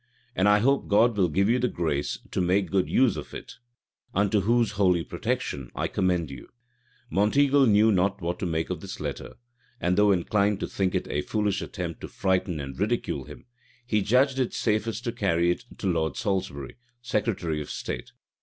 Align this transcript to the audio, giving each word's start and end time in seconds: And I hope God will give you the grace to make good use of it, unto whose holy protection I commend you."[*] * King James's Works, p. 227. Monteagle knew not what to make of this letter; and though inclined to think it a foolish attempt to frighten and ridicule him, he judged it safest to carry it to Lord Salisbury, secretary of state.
And 0.35 0.49
I 0.49 0.57
hope 0.57 0.87
God 0.87 1.15
will 1.15 1.29
give 1.29 1.47
you 1.47 1.59
the 1.59 1.67
grace 1.67 2.17
to 2.31 2.41
make 2.41 2.71
good 2.71 2.89
use 2.89 3.17
of 3.17 3.35
it, 3.35 3.57
unto 4.15 4.39
whose 4.39 4.71
holy 4.71 5.03
protection 5.03 5.69
I 5.75 5.87
commend 5.87 6.31
you."[*] 6.31 6.47
* 6.47 6.47
King 6.47 6.49
James's 7.11 7.11
Works, 7.17 7.35
p. 7.35 7.47
227. 7.51 7.51
Monteagle 7.51 7.71
knew 7.71 7.91
not 7.95 8.19
what 8.19 8.39
to 8.39 8.47
make 8.47 8.71
of 8.71 8.79
this 8.81 8.99
letter; 8.99 9.35
and 9.79 9.95
though 9.99 10.11
inclined 10.11 10.59
to 10.61 10.67
think 10.67 10.95
it 10.95 11.07
a 11.11 11.21
foolish 11.21 11.61
attempt 11.61 12.01
to 12.01 12.07
frighten 12.07 12.59
and 12.59 12.79
ridicule 12.79 13.25
him, 13.25 13.45
he 13.85 14.01
judged 14.01 14.39
it 14.39 14.55
safest 14.55 15.03
to 15.03 15.11
carry 15.11 15.51
it 15.51 15.65
to 15.77 15.85
Lord 15.85 16.17
Salisbury, 16.17 16.77
secretary 17.03 17.61
of 17.61 17.69
state. 17.69 18.11